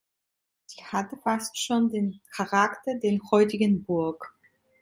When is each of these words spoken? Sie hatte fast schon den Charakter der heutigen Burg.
Sie 0.65 0.83
hatte 0.83 1.15
fast 1.15 1.59
schon 1.59 1.91
den 1.91 2.21
Charakter 2.35 2.95
der 2.95 3.19
heutigen 3.29 3.83
Burg. 3.83 4.33